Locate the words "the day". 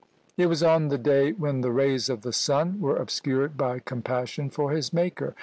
0.87-1.31